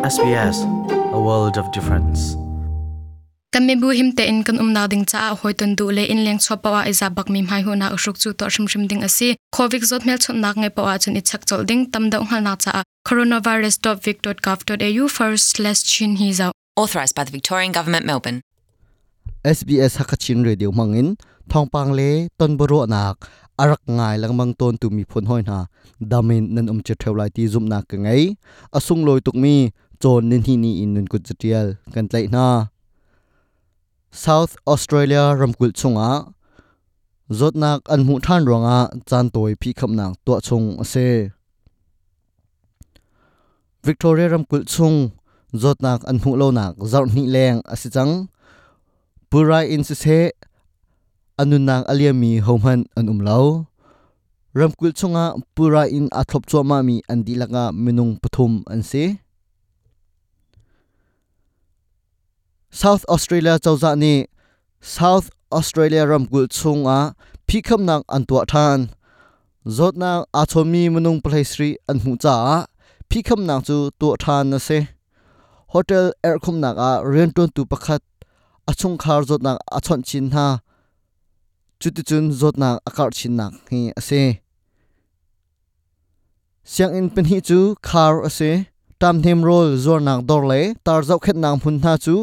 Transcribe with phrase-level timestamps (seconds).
[0.00, 0.64] SBS
[1.12, 2.32] A World of Difference.
[3.52, 6.88] Kamibu himte in kan umna ding cha hoi ton du le in leng chopa wa
[6.88, 9.36] iza bak mim hai hona usuk chu to shim shim ding asi.
[9.52, 12.56] Covid zot mel chon nak ngai pawa chun ichak chol ding tam da unghal na
[12.56, 16.50] cha coronavirus.vic.gov.au first slash chin hi zau.
[16.76, 18.40] Authorized by the Victorian Government Melbourne.
[19.44, 21.08] SBS hakachin radio mangin
[21.52, 23.16] thongpang le ton tonboro nak
[23.58, 25.68] arak ngai langmang ton tu mi phun hoi na.
[26.00, 28.22] Damin nan um che theu ti zum na ka ngai.
[28.72, 29.54] Asung loi tuk mi
[30.04, 32.46] จนนินที่นี่อินนุนกุจเรียลกันไลนา
[34.24, 36.12] South Australia รำกุลชงอา
[37.38, 38.78] จดนักอันมุท่านรวงอา
[39.10, 41.08] จันตัวพี่คำนักตัวชงเซ่
[43.86, 44.94] Victoria รำกุลชง
[45.62, 48.08] จดนักอันมุโลนักจาวนิแรงอสิจัง
[49.30, 50.04] ปุายอินสิเซ
[51.38, 53.38] อนุนักอเลียมีโฮมันอันอุมเลา
[54.58, 59.04] รำกุลชงอาปุายอินอัทบจวมามีอันดีลักะเมนุงปฐุมอันเซ่
[62.80, 64.26] South Australia chawza ni
[64.80, 67.14] South Australia ram gul chunga
[67.46, 68.88] phikham nang an tua than.
[69.66, 72.64] Zot na achomi chomi munung play sri an hu cha
[73.10, 74.88] phikham nang chu tu than na se.
[75.68, 78.00] Hotel air khum nak a rent tu pakhat.
[78.66, 80.60] Achung khar zot na achon chin ha
[81.80, 84.40] chuti chun zot na akar chin nak hi ase
[86.64, 88.69] siang in pen hi chu khar ase
[89.00, 92.14] tam them rol zor nak dor le tar zau khet nang phun na chu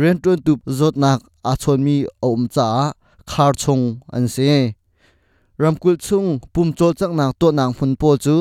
[0.00, 1.96] ren tun tu zot nak a chon mi
[2.28, 2.68] om cha
[3.30, 3.84] khar chung
[4.16, 4.48] an se
[5.62, 8.34] ramkul chung pum chol chak nak to nang phun pol chu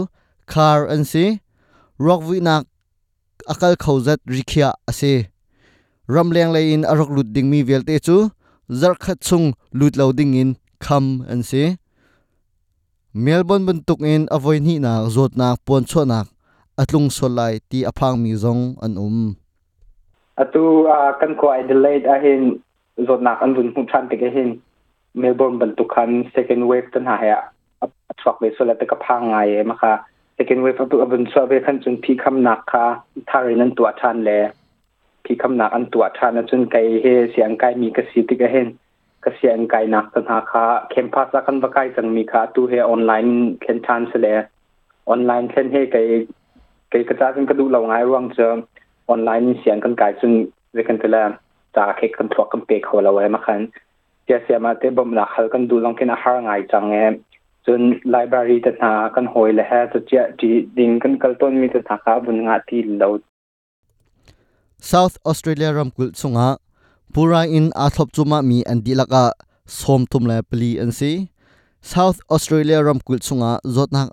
[0.51, 1.23] khar an se
[2.05, 2.63] rock vi nak
[3.51, 5.13] akal khawzat rikhia ase
[6.13, 8.17] ramleng le in arok lut ding mi velte chu
[8.79, 9.47] zar khat chung
[9.79, 10.49] lut lo ding in
[10.83, 11.63] kham an se
[13.23, 16.27] melbourne bun tuk in avoi ni na zot na pon cho nak
[16.81, 19.35] atlung solai ti aphang mi zong an um
[20.43, 20.85] atu
[21.19, 22.41] kan ko adelaide a hin
[23.07, 24.49] zonak an bun hutan te ke hin
[25.21, 27.39] melbourne bun tukhan second wave tan ha ya
[28.11, 29.93] atwak le sola te ka phang ngai ma kha
[30.37, 32.85] second wave atu abun so be khan chun phi kham nak kha
[33.29, 34.39] tharin an tua than le
[35.27, 38.67] พี่คำนักอันตัวทานจนไกเฮเสียงไกมีกสิติกเห็น
[39.23, 44.27] กเสียงไกนักตันหาคาเข้มพัสกันบกไกจังมีคาตูเฮออนไลน์เข็นทานเสล
[45.09, 45.97] ออนไลน์เข็นเฮไก
[46.91, 48.57] cái cái cha cái đủ lâu ngay ruộng cho
[49.05, 51.37] online xem cần cái chung về cần thế là
[51.71, 53.67] ta cái cần thuộc cần bê khổ lâu em khăn
[54.27, 56.91] giờ xem mà tế bấm là khăn cần đủ lòng cái nào hàng ngày chẳng
[56.91, 57.17] em
[57.67, 61.61] chun library ta na kan hoi le ha to cha ti ding kan kal ton
[61.61, 63.09] mi ta thaka bun nga ti lo
[64.79, 66.47] South Australia ram kul chunga
[67.13, 69.23] pura in athop chuma mi an dilaka
[69.65, 71.11] som tum le pli an si.
[71.81, 74.03] South Australia ram kul chunga zot na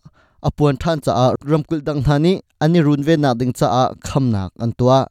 [0.45, 3.95] apuan than cha a uh, ramkul dang thani ani runve na ding cha a uh,
[4.07, 5.07] khamnak an tua.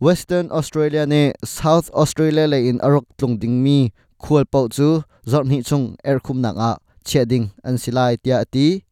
[0.00, 5.44] Western Australia ne South Australia le in arok tlung ding mi, khual pau chu zor
[5.44, 8.84] ni chung er khum nak uh, a cheding an silai tia ti.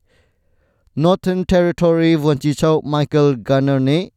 [0.96, 4.10] Northern Territory Wanchi Chau, Michael Garner ne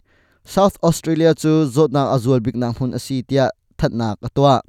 [0.43, 4.61] South Australia chu zotna azul bikna hun asi tia thatnak atwa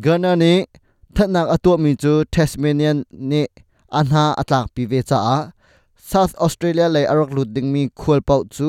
[0.00, 0.66] gana ni
[1.14, 3.46] thatnak atwa mi chu, Tasmanian ne
[3.92, 5.52] anha atlak pive cha a
[6.08, 8.68] South Australia le arok lut ding mi khol pau chu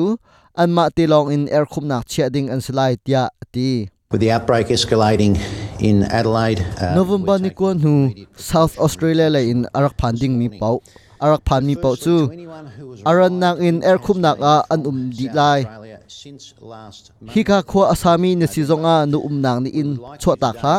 [0.62, 4.66] anma ti long in air khumnak chia ding an slai tia ti With the outbreak
[4.68, 5.40] escalating
[5.80, 7.94] in Adelaide, uh, November ni kon hu
[8.36, 10.82] South Australia le in arak phanding mi pau
[11.24, 12.28] arak phan mi pau chu
[13.08, 15.64] aran nak in air khum nak a an um di lai
[17.32, 19.90] hi kha kho asami ne si zonga nu um nang ni in
[20.22, 20.74] chho ta kha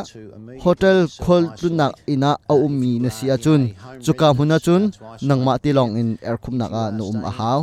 [0.64, 3.62] hotel khol tu nak ina a um mi ne si a chun
[4.06, 4.84] chuka huna chun
[5.28, 7.60] nangma ti long in air khum nak a nu um a haw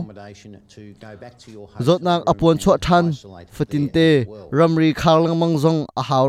[1.87, 3.05] zot nak apon chho than
[3.57, 4.09] fatin te
[4.59, 6.29] ramri khal lang mang zong a haw